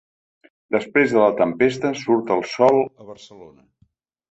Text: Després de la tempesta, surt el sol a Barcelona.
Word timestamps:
Després 0.75 1.13
de 1.17 1.19
la 1.23 1.35
tempesta, 1.41 1.93
surt 2.05 2.33
el 2.39 2.43
sol 2.55 2.83
a 2.83 3.09
Barcelona. 3.13 3.71